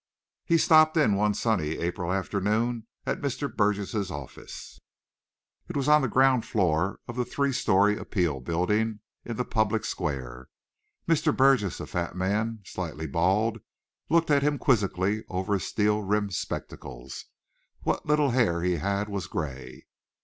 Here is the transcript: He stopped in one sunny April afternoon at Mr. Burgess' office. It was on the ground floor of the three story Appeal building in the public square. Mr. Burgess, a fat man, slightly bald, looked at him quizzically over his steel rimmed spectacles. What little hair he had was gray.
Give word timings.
He 0.45 0.57
stopped 0.57 0.97
in 0.97 1.13
one 1.13 1.35
sunny 1.35 1.77
April 1.77 2.11
afternoon 2.11 2.87
at 3.05 3.21
Mr. 3.21 3.55
Burgess' 3.55 4.09
office. 4.09 4.79
It 5.69 5.77
was 5.77 5.87
on 5.87 6.01
the 6.01 6.07
ground 6.07 6.43
floor 6.43 6.99
of 7.07 7.15
the 7.15 7.23
three 7.23 7.51
story 7.53 7.97
Appeal 7.99 8.39
building 8.39 9.01
in 9.23 9.37
the 9.37 9.45
public 9.45 9.85
square. 9.85 10.47
Mr. 11.07 11.37
Burgess, 11.37 11.79
a 11.79 11.85
fat 11.85 12.15
man, 12.15 12.61
slightly 12.65 13.05
bald, 13.05 13.59
looked 14.09 14.31
at 14.31 14.41
him 14.41 14.57
quizzically 14.57 15.23
over 15.29 15.53
his 15.53 15.67
steel 15.67 16.01
rimmed 16.01 16.33
spectacles. 16.33 17.25
What 17.83 18.07
little 18.07 18.31
hair 18.31 18.63
he 18.63 18.77
had 18.77 19.07
was 19.07 19.27
gray. 19.27 19.85